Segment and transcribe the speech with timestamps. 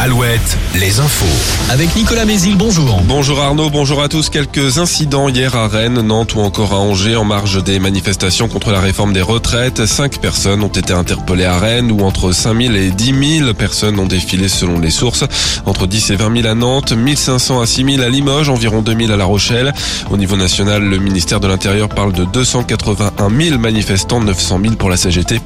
[0.00, 0.40] 7,
[0.80, 1.26] les infos.
[1.70, 3.02] Avec Nicolas Mézil, bonjour.
[3.02, 4.30] Bonjour Arnaud, bonjour à tous.
[4.30, 8.70] Quelques incidents hier à Rennes, Nantes ou encore à Angers en marge des manifestations contre
[8.70, 9.84] la réforme des retraites.
[9.84, 14.06] Cinq personnes ont été interpellées à Rennes où entre 5000 et 10 000 personnes ont
[14.06, 15.24] défilé selon les sources.
[15.66, 19.12] Entre 10 et 20 000 à Nantes, 1500 à 6 000 à Limoges, environ 2000
[19.12, 19.74] à La Rochelle.
[20.10, 24.88] Au niveau national, le ministère de l'Intérieur parle de 281 000 manifestants, 900 000 pour
[24.88, 25.40] la CGT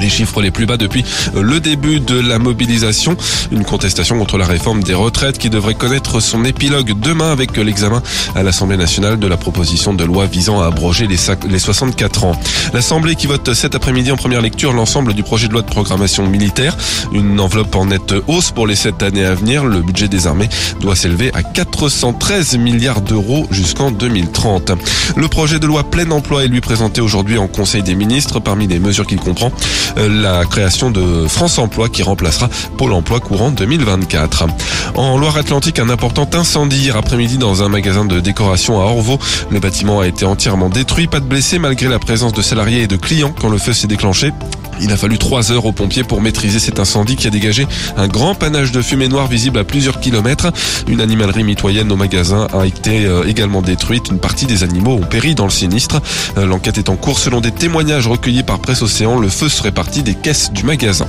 [0.00, 1.04] les chiffres les plus bas depuis
[1.34, 3.16] le début de la mobilisation.
[3.50, 8.02] Une contestation contre la réforme des retraites qui devrait connaître son épilogue demain avec l'examen
[8.34, 12.38] à l'Assemblée nationale de la proposition de loi visant à abroger les, 64 ans.
[12.72, 16.26] L'Assemblée qui vote cet après-midi en première lecture l'ensemble du projet de loi de programmation
[16.26, 16.76] militaire.
[17.12, 19.64] Une enveloppe en nette hausse pour les sept années à venir.
[19.64, 20.48] Le budget des armées
[20.80, 24.72] doit s'élever à 413 milliards d'euros jusqu'en 2030.
[25.16, 28.40] Le projet de loi plein emploi est lui présenté aujourd'hui en Conseil des ministres.
[28.40, 29.50] Parmi les mesures qu'il comprend, euh,
[29.96, 34.46] la création de France Emploi qui remplacera Pôle Emploi courant 2024.
[34.94, 39.18] En Loire-Atlantique, un important incendie hier après-midi dans un magasin de décoration à Orvaux.
[39.50, 42.86] Le bâtiment a été entièrement détruit, pas de blessés malgré la présence de salariés et
[42.86, 44.32] de clients quand le feu s'est déclenché.
[44.80, 48.08] Il a fallu trois heures aux pompiers pour maîtriser cet incendie qui a dégagé un
[48.08, 50.52] grand panache de fumée noire visible à plusieurs kilomètres.
[50.88, 54.08] Une animalerie mitoyenne au magasin a été euh, également détruite.
[54.10, 56.00] Une partie des animaux ont péri dans le sinistre.
[56.38, 57.18] Euh, l'enquête est en cours.
[57.18, 61.06] Selon des témoignages recueillis par Presse Océan, le feu serait parti des caisses du magasin.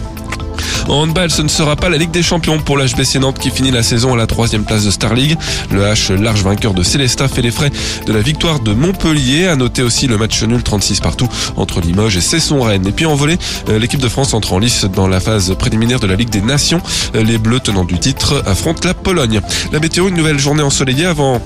[0.88, 3.72] En handball, ce ne sera pas la Ligue des Champions pour l'HBC Nantes qui finit
[3.72, 5.38] la saison à la troisième place de Star League.
[5.72, 7.72] Le H, large vainqueur de Célestat, fait les frais
[8.06, 9.48] de la victoire de Montpellier.
[9.48, 12.88] À noter aussi le match nul 36 partout entre Limoges et Cesson-Rennes.
[12.88, 13.38] Et puis en volée,
[13.70, 16.42] euh, l'équipe de France entre en lice dans la phase préliminaire de la Ligue des
[16.42, 16.82] Nations.
[17.16, 19.42] Euh, les Bleus tenant du titre affrontent la Pologne.
[19.72, 21.42] La météo, une nouvelle journée ensoleillée avant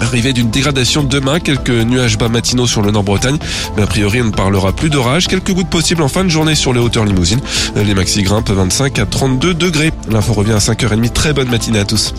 [0.00, 3.38] Arrivée d'une dégradation demain, quelques nuages bas matinaux sur le nord-Bretagne,
[3.76, 5.28] mais a priori on ne parlera plus d'orage.
[5.28, 7.40] Quelques gouttes possibles en fin de journée sur les hauteurs limousines.
[7.76, 9.92] Les maxi grimpent 25 à 32 degrés.
[10.10, 11.10] L'info revient à 5h30.
[11.10, 12.14] Très bonne matinée à tous.